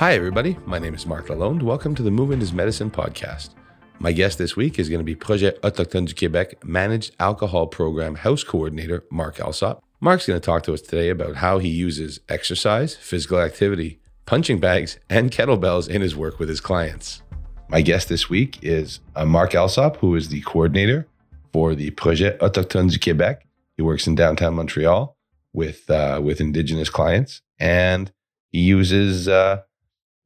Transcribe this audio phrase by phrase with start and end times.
[0.00, 0.56] Hi, everybody.
[0.64, 1.62] My name is Marc Lalonde.
[1.62, 3.50] Welcome to the Movement is Medicine podcast.
[3.98, 8.14] My guest this week is going to be Projet Autochtone du Québec Managed Alcohol Program
[8.14, 9.84] House Coordinator Marc Alsop.
[10.00, 14.58] Marc's going to talk to us today about how he uses exercise, physical activity, punching
[14.58, 17.20] bags, and kettlebells in his work with his clients.
[17.68, 21.08] My guest this week is uh, Marc Alsop, who is the coordinator
[21.52, 23.40] for the Projet Autochtone du Québec.
[23.76, 25.14] He works in downtown Montreal
[25.52, 28.10] with uh, with Indigenous clients, and
[28.50, 29.60] he uses uh,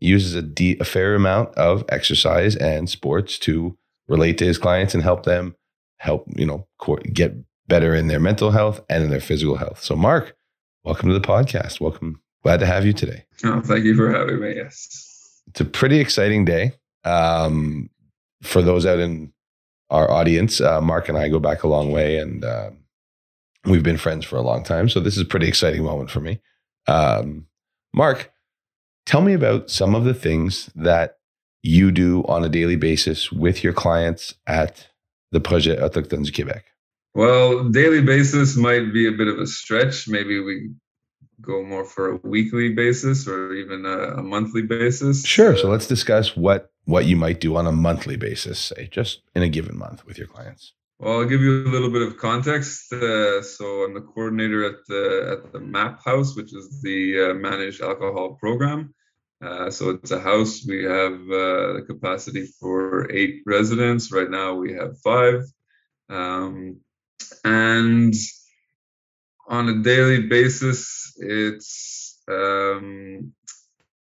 [0.00, 3.76] uses a, de- a fair amount of exercise and sports to
[4.08, 5.54] relate to his clients and help them
[5.98, 6.66] help you know
[7.12, 7.34] get
[7.66, 9.82] better in their mental health and in their physical health.
[9.82, 10.36] So, Mark,
[10.84, 11.80] welcome to the podcast.
[11.80, 12.20] Welcome.
[12.42, 13.24] Glad to have you today.
[13.44, 14.56] Oh, thank you for having me.
[14.56, 15.40] Yes.
[15.48, 16.74] It's a pretty exciting day.
[17.04, 17.88] Um,
[18.42, 19.32] for those out in
[19.88, 22.70] our audience, uh, Marc and I go back a long way and uh,
[23.64, 24.88] we've been friends for a long time.
[24.88, 26.40] So, this is a pretty exciting moment for me.
[26.86, 27.46] Um,
[27.94, 28.30] Marc,
[29.06, 31.18] tell me about some of the things that
[31.62, 34.88] you do on a daily basis with your clients at
[35.32, 36.62] the Projet Autochtone du Québec.
[37.14, 40.08] Well, daily basis might be a bit of a stretch.
[40.08, 40.70] Maybe we
[41.40, 45.24] go more for a weekly basis or even a, a monthly basis.
[45.24, 45.54] Sure.
[45.54, 49.22] Uh, so let's discuss what what you might do on a monthly basis, say, just
[49.34, 50.74] in a given month with your clients.
[51.04, 52.90] Well, I'll give you a little bit of context.
[52.90, 57.34] Uh, so I'm the coordinator at the at the MAP House, which is the uh,
[57.34, 58.94] Managed Alcohol Program.
[59.44, 60.64] Uh, so it's a house.
[60.66, 64.12] We have uh, the capacity for eight residents.
[64.12, 65.44] Right now we have five.
[66.08, 66.80] Um,
[67.44, 68.14] and
[69.46, 73.34] on a daily basis, it's um,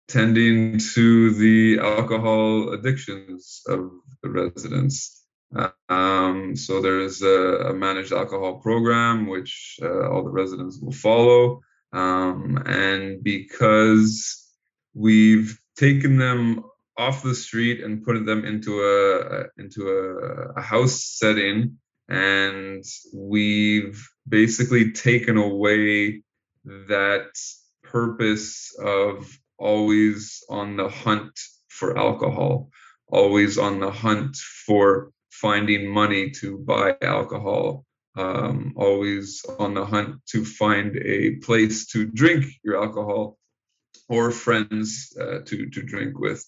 [0.08, 3.90] tending to the alcohol addictions of
[4.22, 5.23] the residents.
[5.88, 11.60] Um, so there's a, a, managed alcohol program which uh, all the residents will follow.
[11.92, 14.50] Um, and because
[14.94, 16.64] we've taken them
[16.96, 21.78] off the street and put them into a into a, a house setting
[22.08, 22.84] and
[23.14, 26.22] we've basically taken away
[26.64, 27.30] that
[27.82, 31.38] purpose of always on the hunt
[31.68, 32.70] for alcohol,
[33.08, 35.10] always on the hunt for
[35.40, 37.84] finding money to buy alcohol,
[38.16, 43.36] um, always on the hunt to find a place to drink your alcohol
[44.08, 46.44] or friends uh, to to drink with.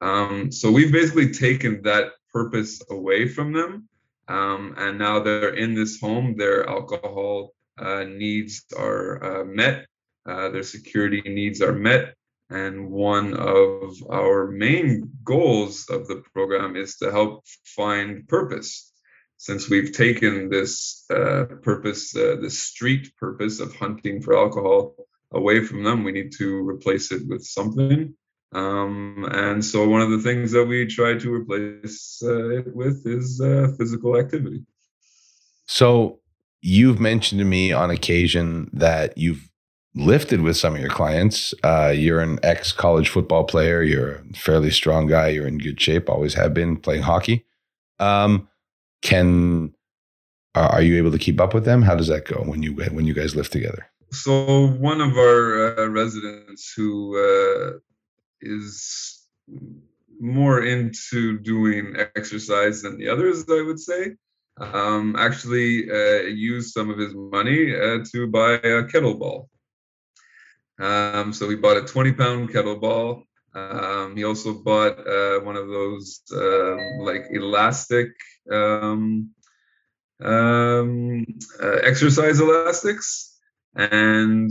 [0.00, 3.88] Um, so we've basically taken that purpose away from them
[4.30, 6.36] um, and now they're in this home.
[6.36, 9.86] Their alcohol uh, needs are uh, met,
[10.24, 12.14] uh, their security needs are met.
[12.50, 18.92] And one of our main goals of the program is to help find purpose.
[19.36, 24.94] Since we've taken this uh, purpose, uh, the street purpose of hunting for alcohol
[25.32, 28.14] away from them, we need to replace it with something.
[28.52, 33.06] Um, and so one of the things that we try to replace uh, it with
[33.06, 34.64] is uh, physical activity.
[35.66, 36.18] So
[36.60, 39.49] you've mentioned to me on occasion that you've
[39.94, 41.52] lifted with some of your clients.
[41.62, 43.82] Uh, you're an ex college football player.
[43.82, 45.28] You're a fairly strong guy.
[45.28, 46.08] You're in good shape.
[46.08, 47.44] Always have been playing hockey.
[47.98, 48.48] Um,
[49.02, 49.74] can
[50.54, 51.82] are you able to keep up with them?
[51.82, 53.86] How does that go when you when you guys live together?
[54.12, 57.78] So one of our uh, residents who uh,
[58.40, 59.26] is
[60.18, 64.16] more into doing exercise than the others, I would say.
[64.60, 69.48] Um, actually, uh, used some of his money uh, to buy a kettlebell.
[70.80, 73.24] Um, so he bought a 20 pound kettlebell.
[73.54, 78.08] Um, he also bought uh, one of those um, like elastic
[78.50, 79.30] um,
[80.22, 81.26] um,
[81.62, 83.38] uh, exercise elastics.
[83.74, 84.50] And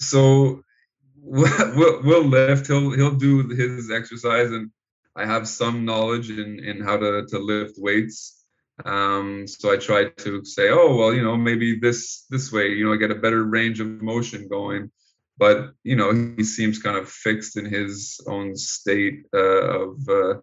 [0.00, 0.62] so
[1.16, 2.66] we'll, we'll lift.
[2.66, 4.70] He'll he'll do his exercise, and
[5.16, 8.43] I have some knowledge in in how to to lift weights.
[8.84, 12.84] Um, so I try to say, oh well, you know, maybe this this way, you
[12.84, 14.90] know, I get a better range of motion going.
[15.38, 20.34] But you know, he seems kind of fixed in his own state uh, of, uh,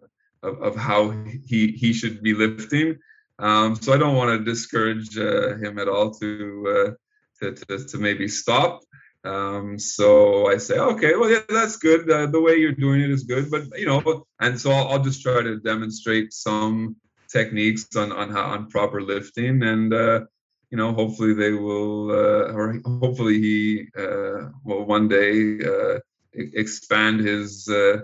[0.42, 1.10] of of how
[1.46, 2.98] he he should be lifting.
[3.38, 6.90] Um, so I don't want to discourage uh, him at all to, uh,
[7.40, 8.82] to, to to maybe stop.
[9.24, 12.10] Um, so I say, okay, well, yeah, that's good.
[12.10, 15.02] Uh, the way you're doing it is good, but you know, and so I'll, I'll
[15.02, 16.96] just try to demonstrate some
[17.32, 20.20] techniques on on how on proper lifting, and uh,
[20.70, 25.98] you know, hopefully they will, uh, or hopefully he uh, will one day uh,
[26.32, 27.98] expand his uh,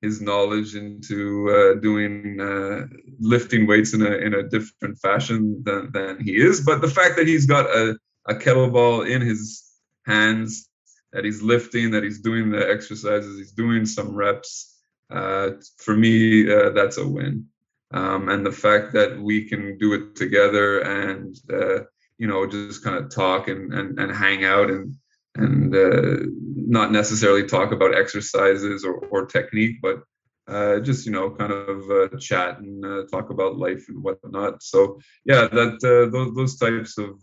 [0.00, 2.86] his knowledge into uh, doing uh,
[3.20, 6.62] lifting weights in a in a different fashion than than he is.
[6.62, 7.96] But the fact that he's got a
[8.26, 9.62] a kettlebell in his
[10.06, 10.68] hands
[11.12, 14.70] that he's lifting, that he's doing the exercises, he's doing some reps.
[15.10, 17.46] Uh, for me, uh, that's a win.
[17.92, 21.84] Um, and the fact that we can do it together and uh,
[22.18, 24.96] you know just kind of talk and, and, and hang out and
[25.36, 30.02] and uh, not necessarily talk about exercises or, or technique, but
[30.46, 34.62] uh, just you know kind of uh, chat and uh, talk about life and whatnot.
[34.62, 37.20] So yeah, that uh, those those types of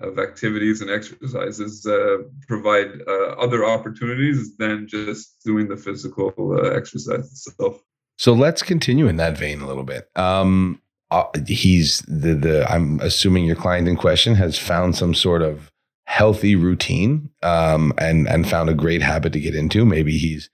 [0.00, 1.86] of activities and exercises
[2.48, 7.82] provide other opportunities than just doing the physical exercise itself.
[8.20, 10.10] So let's continue in that vein a little bit.
[10.14, 10.82] Um,
[11.46, 12.70] he's the the.
[12.70, 15.72] I'm assuming your client in question has found some sort of
[16.04, 19.86] healthy routine um, and and found a great habit to get into.
[19.86, 20.50] Maybe he's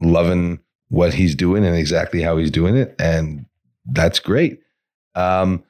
[0.00, 0.60] loving
[0.90, 3.46] what he's doing and exactly how he's doing it, and
[3.84, 4.60] that's great.
[5.16, 5.64] Um,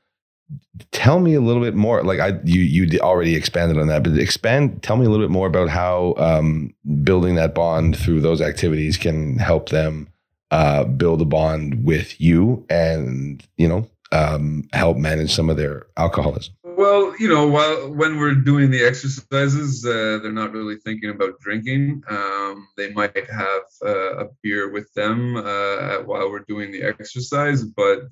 [0.92, 2.02] tell me a little bit more.
[2.02, 4.82] Like I, you you already expanded on that, but expand.
[4.82, 6.74] Tell me a little bit more about how um,
[7.04, 10.12] building that bond through those activities can help them
[10.50, 15.86] uh, build a bond with you, and you know um, help manage some of their
[15.96, 16.54] alcoholism.
[16.64, 21.40] Well, you know, while when we're doing the exercises, uh, they're not really thinking about
[21.40, 22.02] drinking.
[22.08, 27.64] Um, they might have uh, a beer with them uh, while we're doing the exercise,
[27.64, 28.02] but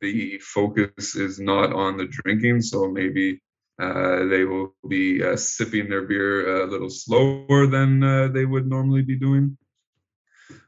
[0.00, 2.60] the focus is not on the drinking.
[2.62, 3.40] So maybe
[3.80, 9.02] uh, they will be uh, sipping their beer a little slower than they would normally
[9.02, 9.56] be doing.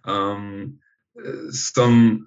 [0.04, 0.78] Um,
[1.50, 2.26] some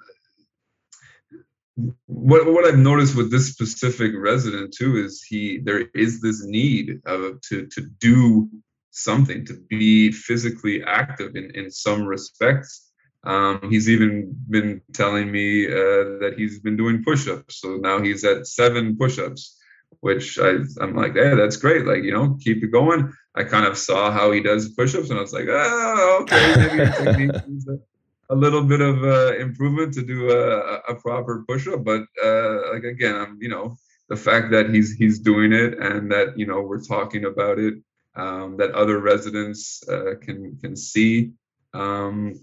[2.07, 7.01] what what I've noticed with this specific resident too is he there is this need
[7.05, 8.49] of to to do
[8.91, 12.91] something to be physically active in in some respects.
[13.25, 18.23] Um, he's even been telling me uh, that he's been doing push-ups, so now he's
[18.23, 19.57] at seven push-ups,
[20.01, 21.85] which I I'm like, hey, that's great.
[21.85, 23.11] Like you know, keep it going.
[23.35, 27.31] I kind of saw how he does push-ups, and I was like, oh, okay, maybe
[28.29, 32.83] a little bit of uh, improvement to do a, a proper push-up but uh, like
[32.83, 33.75] again i'm you know
[34.09, 37.75] the fact that he's he's doing it and that you know we're talking about it
[38.15, 41.31] um, that other residents uh, can can see
[41.73, 42.39] um,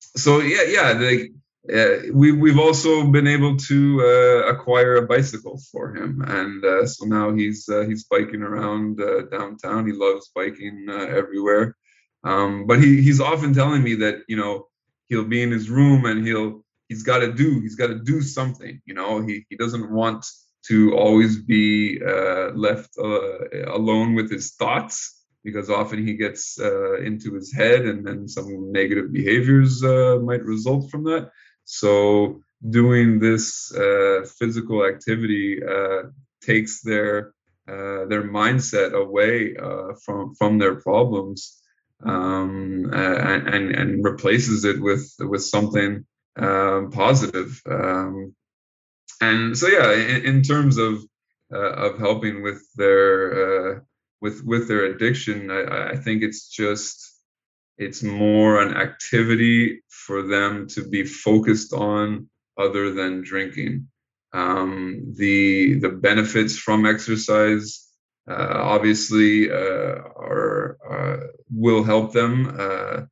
[0.00, 1.30] so yeah yeah like
[1.72, 6.86] uh, we we've also been able to uh, acquire a bicycle for him, and uh,
[6.86, 9.00] so now he's he's biking around
[9.32, 9.84] downtown.
[9.84, 11.76] He loves biking everywhere,
[12.22, 14.68] um, but he he's often telling me that you know
[15.08, 18.20] he'll be in his room and he'll he's got to do he's got to do
[18.22, 19.22] something you know?
[19.22, 20.24] He, he doesn't want
[20.68, 26.96] to always be uh, left uh, alone with his thoughts because often he gets uh,
[27.00, 31.30] into his head and then some negative behaviors uh, might result from that.
[31.64, 36.10] So doing this uh, physical activity uh,
[36.42, 37.32] takes their
[38.08, 39.54] their mindset away
[40.04, 41.60] from from their problems
[42.04, 46.04] um, and, and, replaces it with with something
[46.38, 47.60] um, positive.
[47.68, 48.34] Um,
[49.20, 51.02] and so yeah, in, in terms of
[51.52, 53.80] uh, of helping with their uh,
[54.20, 57.14] with with their addiction, I, I think it's just
[57.78, 62.28] it's more an activity for them to be focused on
[62.58, 63.88] other than drinking.
[64.32, 67.85] Um, the the benefits from exercise
[68.28, 73.08] obviously uh, are, uh, will help them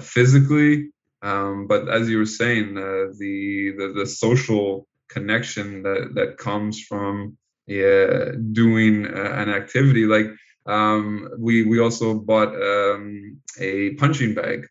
[0.00, 0.90] physically.
[1.22, 7.36] Um, but as you were saying, the, the, the social connection that that comes from
[7.66, 10.26] yeah, doing an activity like
[10.66, 14.66] um, we we also bought um, a punching bag.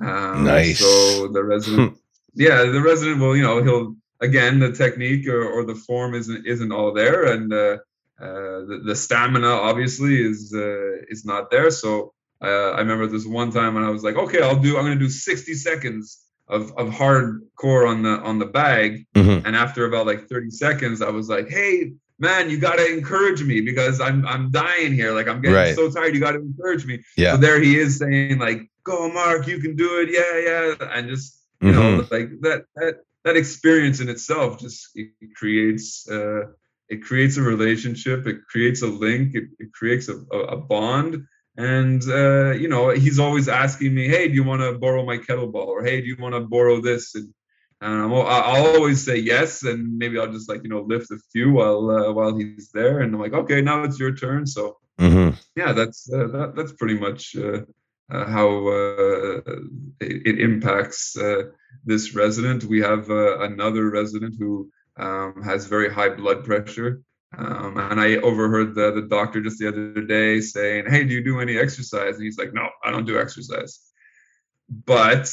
[0.00, 0.78] Um, nice.
[0.78, 1.98] So the resident,
[2.34, 6.46] yeah, the resident will, you know, he'll again the technique or, or the form isn't
[6.46, 7.76] isn't all there, and uh, uh,
[8.20, 11.70] the, the, stamina obviously is uh, is not there.
[11.70, 12.12] So
[12.42, 14.76] uh, I remember this one time when I was like, okay, I'll do.
[14.76, 19.46] I'm gonna do 60 seconds of of hardcore on the on the bag, mm-hmm.
[19.46, 23.60] and after about like 30 seconds, I was like, hey, man, you gotta encourage me
[23.60, 25.12] because I'm I'm dying here.
[25.12, 25.74] Like I'm getting right.
[25.74, 26.14] so tired.
[26.14, 27.02] You gotta encourage me.
[27.16, 27.32] Yeah.
[27.32, 30.10] So there he is saying like, go, Mark, you can do it.
[30.10, 31.80] Yeah, yeah, and just you mm-hmm.
[31.80, 36.42] know like that that that experience in itself just it creates uh,
[36.90, 41.24] it creates a relationship it creates a link it, it creates a, a, bond.
[41.56, 45.18] And uh, you know he's always asking me hey do you want to borrow my
[45.18, 47.14] kettlebell or hey do you want to borrow this?
[47.14, 47.32] And,
[47.80, 51.18] and i will always say yes and maybe i'll just like you know lift a
[51.32, 53.00] few while uh, while he's there.
[53.00, 54.46] And i'm like okay now it's your turn.
[54.46, 55.36] So mm-hmm.
[55.56, 57.62] yeah that's uh, that, that's pretty much uh,
[58.12, 59.40] uh, how uh,
[60.00, 61.16] it, it, impacts
[61.84, 62.64] this resident.
[62.64, 64.70] We have another resident who
[65.00, 67.02] um, has very high blood pressure.
[67.36, 71.24] Um, and I overheard the, the doctor just the other day saying, Hey, do you
[71.24, 72.16] do any exercise?
[72.16, 73.80] And he's like, No, I don't do exercise.
[74.68, 75.32] But,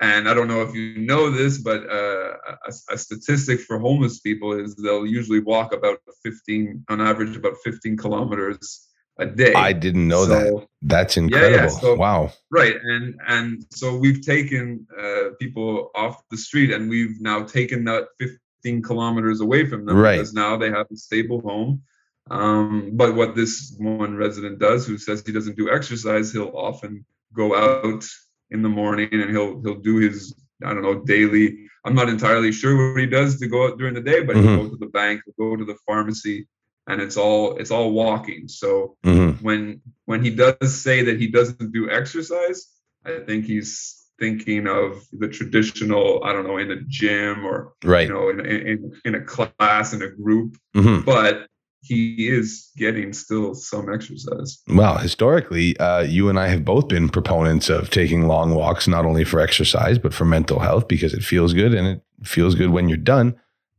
[0.00, 4.20] and I don't know if you know this, but uh, a, a, statistic for homeless
[4.20, 8.86] people is they'll usually walk about 15, on average, about 15 kilometers
[9.18, 9.54] a day.
[9.54, 10.66] I didn't know so, that.
[10.82, 11.56] That's incredible.
[11.56, 11.68] Yeah, yeah.
[11.68, 12.32] So, wow.
[12.50, 12.76] Right.
[12.82, 18.08] And, and so we've taken uh, people off the street and we've now taken that
[18.18, 20.16] 15 15 kilometers away from them right.
[20.16, 21.82] because now they have a stable home.
[22.28, 27.04] Um, but what this one resident does, who says he doesn't do exercise, he'll often
[27.32, 28.04] go out
[28.50, 31.68] in the morning and he'll he'll do his I don't know daily.
[31.84, 34.48] I'm not entirely sure what he does to go out during the day, but mm-hmm.
[34.48, 36.48] he'll go to the bank, he'll go to the pharmacy,
[36.88, 38.48] and it's all it's all walking.
[38.48, 39.44] So mm-hmm.
[39.44, 42.66] when when he does say that he doesn't do exercise,
[43.04, 48.08] I think he's thinking of the traditional, I don't know, in a gym or right.
[48.08, 50.56] you know, in, in, in a class in a group.
[50.74, 51.04] Mm-hmm.
[51.04, 51.48] But
[51.82, 54.60] he is getting still some exercise.
[54.68, 59.04] Well, historically, uh, you and I have both been proponents of taking long walks, not
[59.04, 62.70] only for exercise but for mental health because it feels good and it feels good
[62.70, 63.36] when you're done.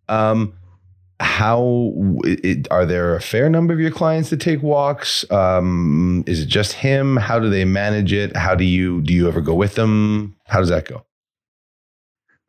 [0.09, 0.53] Um,
[1.19, 1.93] how
[2.23, 5.29] it, are there a fair number of your clients that take walks?
[5.31, 7.17] Um, is it just him?
[7.17, 8.35] How do they manage it?
[8.35, 10.35] How do you do you ever go with them?
[10.45, 11.03] How does that go?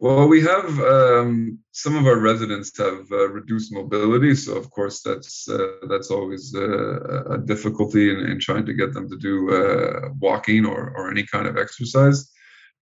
[0.01, 5.03] Well we have um, some of our residents have uh, reduced mobility so of course
[5.03, 9.51] that's uh, that's always uh, a difficulty in, in, trying to get them to do
[9.51, 12.31] uh, walking or, or any kind of exercise.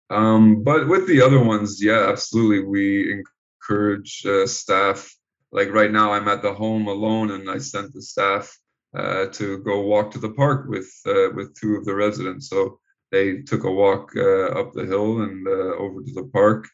[0.09, 3.21] Um, but with the other ones yeah absolutely we
[3.61, 5.13] encourage uh, staff
[5.53, 8.57] like right now i'm at the home alone and i sent the staff
[8.97, 12.79] uh, to go walk to the park with uh, with two of the residents so
[13.11, 16.67] they took a walk uh, up the hill and uh, over to the park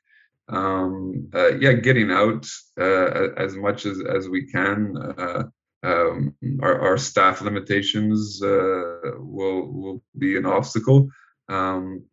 [0.49, 2.47] um, uh, yeah getting out
[2.79, 4.95] uh, as much as as we can
[5.81, 11.07] um, our, our, staff limitations will will be an obstacle
[11.47, 12.03] um,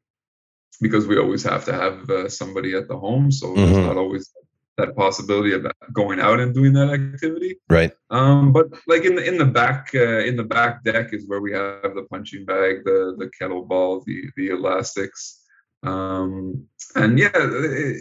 [0.80, 3.62] because we always have to have somebody at the home so mm-hmm.
[3.62, 4.32] it's not always
[4.76, 7.56] that possibility of going out and doing that activity.
[7.68, 7.92] Right.
[8.10, 11.40] Um, but like in the in the back uh, in the back deck is where
[11.40, 15.42] we have the punching bag, the the kettlebell, the the elastics,
[15.82, 17.96] um, and yeah, it,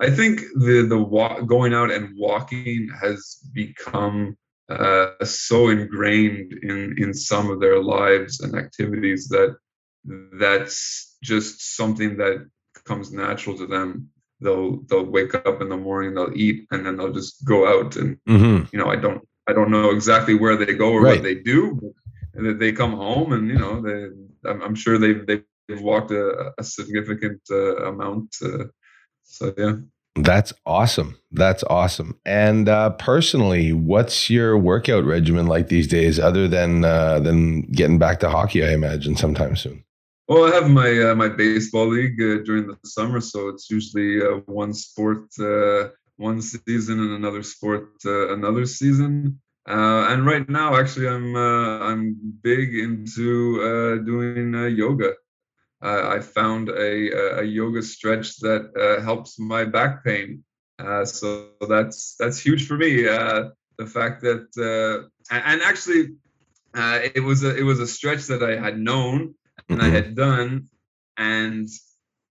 [0.00, 4.36] I think the the walk, going out and walking has become
[4.68, 9.56] uh, so ingrained in in some of their lives and activities that
[10.38, 12.44] that's just something that
[12.84, 14.08] comes natural to them
[14.42, 17.96] they'll they'll wake up in the morning they'll eat and then they'll just go out
[17.96, 18.64] and mm-hmm.
[18.72, 21.16] you know i don't i don't know exactly where they go or right.
[21.16, 21.94] what they do
[22.34, 25.44] and they come home and you know they i'm, I'm sure they've they've
[25.80, 28.64] walked a, a significant uh, amount uh,
[29.22, 29.74] so yeah
[30.16, 36.46] that's awesome that's awesome and uh, personally what's your workout regimen like these days other
[36.46, 39.82] than uh, than getting back to hockey i imagine sometime soon
[40.28, 44.22] well, I have my uh, my baseball league uh, during the summer, so it's usually
[44.22, 49.40] uh, one sport uh, one season and another sport uh, another season.
[49.68, 55.14] Uh, and right now, actually, I'm I'm big into doing yoga.
[55.80, 58.70] I found a, a yoga stretch that
[59.04, 60.44] helps my back pain,
[61.04, 63.02] so that's that's huge for me.
[63.02, 64.46] the fact that
[65.30, 66.16] and actually,
[66.74, 69.34] it was a it was a stretch that I had known
[69.68, 69.86] and mm-hmm.
[69.86, 70.68] I had done.
[71.16, 71.68] And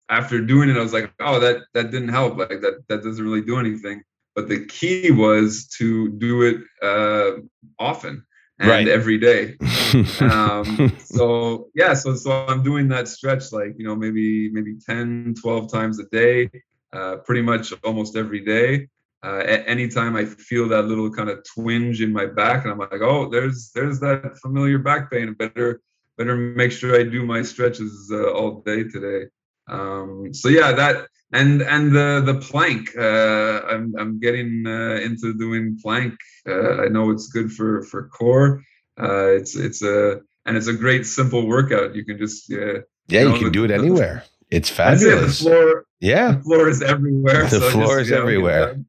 [0.09, 2.37] after doing it, I was like, oh, that that didn't help.
[2.37, 4.03] Like that that doesn't really do anything.
[4.35, 7.41] But the key was to do it uh,
[7.79, 8.25] often
[8.59, 8.89] and right.
[8.89, 9.57] every day.
[10.21, 15.35] um, so yeah, so so I'm doing that stretch like you know maybe maybe 10,
[15.41, 16.51] 12 times a day,
[16.93, 18.89] uh, pretty much almost every day.
[19.23, 23.01] Uh, anytime I feel that little kind of twinge in my back, and I'm like,
[23.01, 25.33] oh, there's there's that familiar back pain.
[25.33, 25.81] Better
[26.17, 29.27] better make sure I do my stretches uh, all day today.
[29.69, 32.97] Um, so yeah, that and and the the plank.
[32.97, 36.15] Uh, I'm I'm getting uh, into doing plank.
[36.49, 38.63] Uh, I know it's good for for core.
[39.01, 41.95] Uh, it's it's a and it's a great simple workout.
[41.95, 42.79] You can just yeah.
[43.09, 44.25] Yeah, you, know, can do it anywhere.
[44.51, 45.41] It's fabulous.
[45.41, 47.45] It, the floor, yeah, the floor is everywhere.
[47.45, 48.81] The so floor just, is everywhere.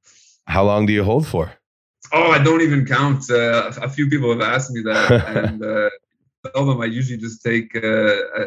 [0.46, 1.52] How long do you hold for?
[2.14, 3.30] Oh, I don't even count.
[3.30, 5.64] Uh, a few people have asked me that, and
[6.54, 8.42] tell them I usually just take uh, a,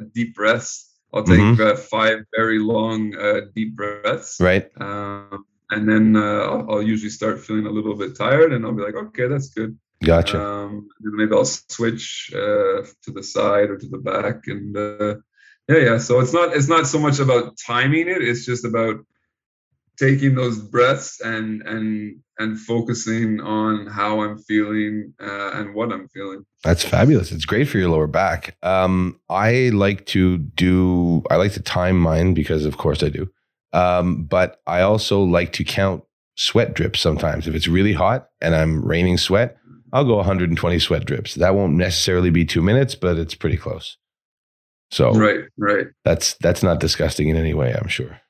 [0.00, 0.90] a, deep breaths.
[1.12, 1.62] I'll take mm-hmm.
[1.62, 4.40] uh, five very long uh, deep breaths.
[4.40, 4.68] Right.
[4.80, 8.74] Um, and then uh, I'll, I'll, usually start feeling a little bit tired, and I'll
[8.74, 9.78] be like, okay, that's good.
[10.02, 10.40] Gotcha.
[10.40, 15.14] Um, maybe I'll switch uh, to the side or to the back, and uh,
[15.68, 15.98] yeah, yeah.
[15.98, 18.96] So it's not it's not so much about timing it; it's just about
[19.98, 26.08] taking those breaths and and and focusing on how I'm feeling uh, and what I'm
[26.08, 26.44] feeling.
[26.64, 27.30] That's fabulous.
[27.30, 28.56] It's great for your lower back.
[28.62, 31.22] Um, I like to do.
[31.30, 33.30] I like to time mine because, of course, I do.
[33.72, 36.04] Um, but I also like to count
[36.36, 37.46] sweat drips sometimes.
[37.46, 39.56] If it's really hot and I'm raining sweat,
[39.92, 41.34] I'll go 120 sweat drips.
[41.34, 43.96] That won't necessarily be two minutes, but it's pretty close.
[44.90, 45.86] So right, right.
[46.04, 47.72] That's that's not disgusting in any way.
[47.72, 48.20] I'm sure.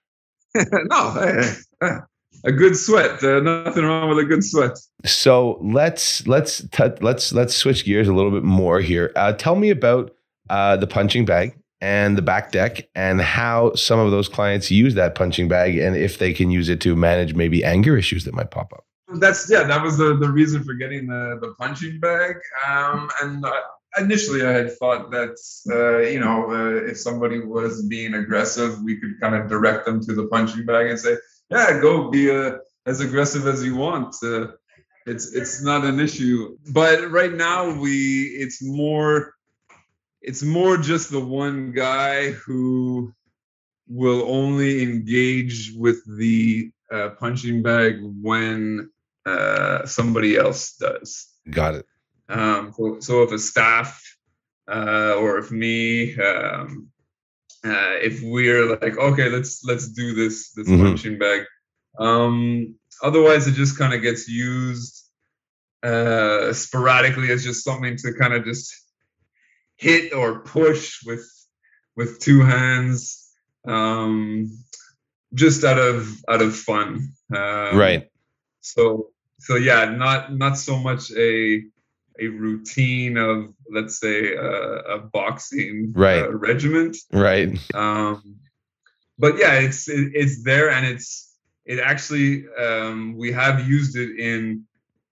[0.91, 2.05] no,
[2.45, 3.23] a good sweat.
[3.23, 4.79] Uh, nothing wrong with a good sweat.
[5.05, 9.13] So let's let's t- let's let's switch gears a little bit more here.
[9.17, 10.15] Uh, tell me about
[10.51, 14.95] uh, the punching bag and the back deck, and how some of those clients use
[14.95, 18.35] that punching bag, and if they can use it to manage maybe anger issues that
[18.35, 18.85] might pop up.
[19.15, 19.65] That's yeah.
[19.65, 22.37] That was the the reason for getting the the punching bag.
[22.69, 23.45] Um, and
[23.99, 25.37] initially I had thought that
[25.71, 30.01] uh, you know uh, if somebody was being aggressive, we could kind of direct them
[30.05, 31.17] to the punching bag and say,
[31.51, 34.49] "Yeah, go be uh, as aggressive as you want." Uh,
[35.07, 36.57] it's it's not an issue.
[36.73, 39.35] But right now we it's more
[40.21, 43.13] it's more just the one guy who
[43.87, 48.91] will only engage with the uh, punching bag when
[49.27, 51.29] uh, somebody else does.
[51.51, 51.87] Got it.
[52.29, 54.03] Um, so, so if a staff
[54.69, 56.89] uh, or if me, um,
[57.65, 60.85] uh, if we're like, okay, let's let's do this this mm-hmm.
[60.85, 61.45] punching bag.
[61.99, 65.05] Um, otherwise, it just kind of gets used
[65.83, 68.75] uh, sporadically as just something to kind of just
[69.77, 71.27] hit or push with
[71.97, 73.31] with two hands,
[73.67, 74.51] um,
[75.33, 77.13] just out of out of fun.
[77.35, 78.11] Um, right.
[78.61, 81.63] So so yeah, not not so much a
[82.21, 86.23] a routine of let's say a boxing right.
[86.23, 86.97] uh, regiment.
[87.13, 87.59] Right.
[87.75, 88.37] Um,
[89.19, 91.33] but yeah it's it, it's there and it's
[91.65, 94.65] it actually um, we have used it in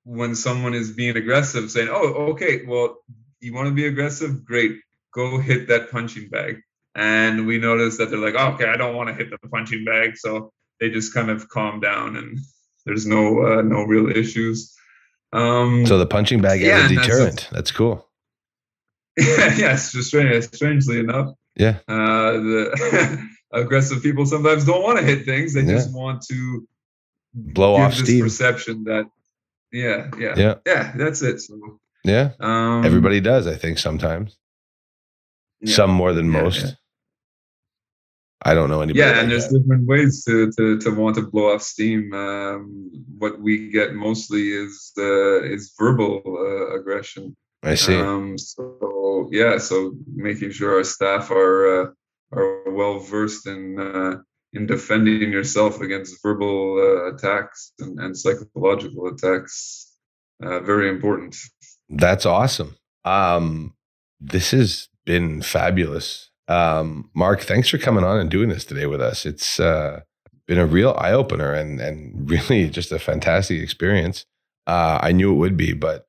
[0.04, 2.98] when someone is being aggressive saying oh okay well
[3.40, 4.44] you want to be aggressive?
[4.44, 4.78] Great.
[5.12, 6.62] Go hit that punching bag.
[6.94, 9.84] And we notice that they're like oh, okay i don't want to hit the punching
[9.84, 10.16] bag.
[10.16, 12.38] So they just kind of calm down and
[12.84, 14.74] there's no uh, no real issues
[15.32, 17.36] um, so the punching bag yeah, as a deterrent.
[17.36, 18.08] That's, that's cool.
[19.18, 21.34] Yeah, yes, strange, strangely enough.
[21.54, 21.80] Yeah.
[21.86, 25.72] Uh, the aggressive people sometimes don't want to hit things; they yeah.
[25.72, 26.66] just want to
[27.34, 28.24] blow off this steam.
[28.24, 29.04] perception that,
[29.70, 30.92] yeah, yeah, yeah, yeah.
[30.96, 31.40] That's it.
[31.40, 32.30] So, yeah.
[32.40, 34.38] Um, Everybody does, I think, sometimes.
[35.60, 35.74] Yeah.
[35.74, 36.76] Some more than most.
[38.44, 38.98] I don't know anybody.
[38.98, 39.60] Yeah, like and there's that.
[39.60, 42.12] different ways to, to to want to blow off steam.
[42.12, 47.36] Um, what we get mostly is uh, is verbal uh, aggression.
[47.62, 47.94] I see.
[47.94, 51.86] Um, so yeah, so making sure our staff are uh,
[52.32, 54.16] are well versed in uh,
[54.52, 59.96] in defending yourself against verbal uh, attacks and, and psychological attacks.
[60.42, 61.36] Uh, very important.
[61.88, 62.76] That's awesome.
[63.04, 63.74] Um,
[64.20, 66.31] this has been fabulous.
[66.48, 69.24] Um, Mark, thanks for coming on and doing this today with us.
[69.24, 70.00] It's uh,
[70.46, 74.26] been a real eye opener and and really just a fantastic experience.
[74.66, 76.06] Uh, I knew it would be, but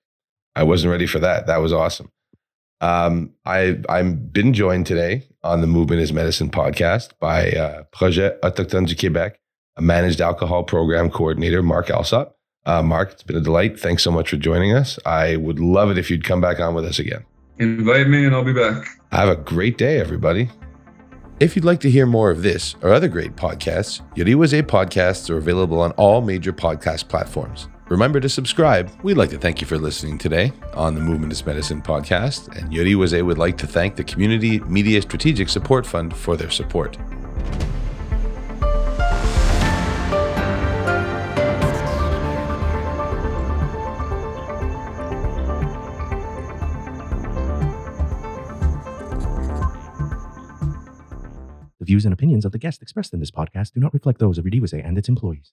[0.56, 1.48] I wasn't ready for that.
[1.48, 2.12] That was awesome.
[2.82, 8.40] Um, I I've been joined today on the Movement is Medicine podcast by uh, Projet
[8.42, 9.36] Autochtone du Québec,
[9.78, 12.36] a managed alcohol program coordinator, Mark Alsop.
[12.66, 13.80] Uh, Mark, it's been a delight.
[13.80, 14.98] Thanks so much for joining us.
[15.06, 17.26] I would love it if you'd come back on with us again.
[17.60, 18.88] Invite me and I'll be back.
[19.14, 20.50] Have a great day, everybody.
[21.40, 25.38] If you'd like to hear more of this or other great podcasts, Yoriwaze podcasts are
[25.38, 27.70] available on all major podcast platforms.
[27.90, 28.90] Remember to subscribe.
[29.04, 32.74] We'd like to thank you for listening today on the Movement is Medicine podcast, and
[32.74, 36.98] Yoriwaze would like to thank the Community Media Strategic Support Fund for their support.
[51.84, 54.38] The views and opinions of the guests expressed in this podcast do not reflect those
[54.38, 55.52] of Yoriwaze and its employees.